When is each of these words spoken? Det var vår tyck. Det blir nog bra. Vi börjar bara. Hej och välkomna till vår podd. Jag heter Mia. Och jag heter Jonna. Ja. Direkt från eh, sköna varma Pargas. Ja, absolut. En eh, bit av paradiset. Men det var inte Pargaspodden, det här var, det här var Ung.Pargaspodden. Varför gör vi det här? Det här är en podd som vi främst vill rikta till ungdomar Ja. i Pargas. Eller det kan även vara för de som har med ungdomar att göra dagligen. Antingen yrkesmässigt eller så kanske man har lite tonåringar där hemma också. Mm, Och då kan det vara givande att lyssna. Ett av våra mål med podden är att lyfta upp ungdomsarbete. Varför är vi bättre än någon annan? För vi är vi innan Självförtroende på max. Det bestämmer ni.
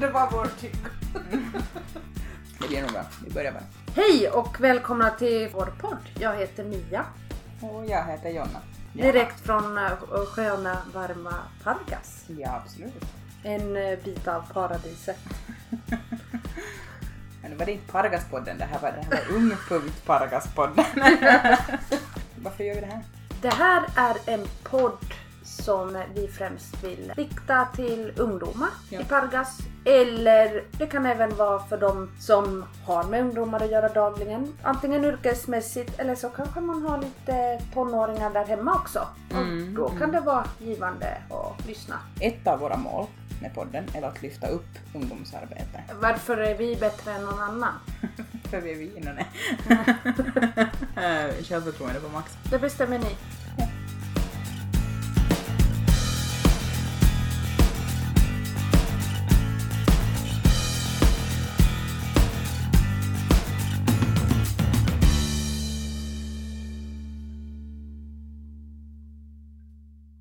Det 0.00 0.08
var 0.12 0.30
vår 0.30 0.48
tyck. 0.60 0.76
Det 2.60 2.68
blir 2.68 2.82
nog 2.82 2.90
bra. 2.92 3.02
Vi 3.24 3.30
börjar 3.30 3.52
bara. 3.52 3.62
Hej 3.96 4.28
och 4.30 4.60
välkomna 4.60 5.10
till 5.10 5.48
vår 5.52 5.66
podd. 5.80 5.96
Jag 6.20 6.36
heter 6.36 6.64
Mia. 6.64 7.04
Och 7.60 7.86
jag 7.86 8.04
heter 8.04 8.30
Jonna. 8.30 8.60
Ja. 8.92 9.04
Direkt 9.04 9.40
från 9.40 9.78
eh, 9.78 9.90
sköna 10.26 10.78
varma 10.94 11.34
Pargas. 11.64 12.24
Ja, 12.26 12.62
absolut. 12.64 13.04
En 13.42 13.76
eh, 13.76 13.98
bit 14.04 14.28
av 14.28 14.52
paradiset. 14.52 15.18
Men 17.42 17.50
det 17.50 17.56
var 17.56 17.68
inte 17.68 17.92
Pargaspodden, 17.92 18.58
det 18.58 18.64
här 18.64 18.80
var, 18.80 18.92
det 18.92 19.16
här 19.16 19.24
var 19.24 19.36
Ung.Pargaspodden. 19.36 20.84
Varför 22.36 22.64
gör 22.64 22.74
vi 22.74 22.80
det 22.80 22.86
här? 22.86 23.02
Det 23.42 23.54
här 23.54 23.84
är 23.96 24.16
en 24.26 24.46
podd 24.62 25.14
som 25.48 26.02
vi 26.14 26.28
främst 26.28 26.84
vill 26.84 27.12
rikta 27.16 27.68
till 27.76 28.12
ungdomar 28.16 28.68
Ja. 28.90 29.00
i 29.00 29.04
Pargas. 29.04 29.58
Eller 29.84 30.64
det 30.78 30.86
kan 30.86 31.06
även 31.06 31.36
vara 31.36 31.58
för 31.66 31.76
de 31.78 32.10
som 32.20 32.64
har 32.86 33.04
med 33.04 33.20
ungdomar 33.20 33.62
att 33.62 33.70
göra 33.70 33.88
dagligen. 33.88 34.52
Antingen 34.62 35.04
yrkesmässigt 35.04 35.98
eller 36.00 36.14
så 36.14 36.28
kanske 36.30 36.60
man 36.60 36.82
har 36.82 36.98
lite 36.98 37.60
tonåringar 37.74 38.30
där 38.30 38.44
hemma 38.46 38.74
också. 38.74 39.06
Mm, 39.30 39.68
Och 39.68 39.74
då 39.74 39.98
kan 39.98 40.12
det 40.12 40.20
vara 40.20 40.44
givande 40.58 41.18
att 41.30 41.66
lyssna. 41.66 41.94
Ett 42.20 42.46
av 42.46 42.58
våra 42.58 42.76
mål 42.76 43.06
med 43.42 43.54
podden 43.54 43.84
är 43.94 44.02
att 44.02 44.22
lyfta 44.22 44.46
upp 44.48 44.68
ungdomsarbete. 44.94 45.82
Varför 46.00 46.36
är 46.36 46.54
vi 46.58 46.76
bättre 46.76 47.12
än 47.12 47.24
någon 47.24 47.40
annan? 47.42 47.72
För 48.50 48.60
vi 48.60 48.72
är 48.72 48.76
vi 48.76 48.96
innan 48.96 49.16
Självförtroende 51.44 52.00
på 52.04 52.08
max. 52.08 52.32
Det 52.50 52.58
bestämmer 52.58 52.98
ni. 52.98 53.16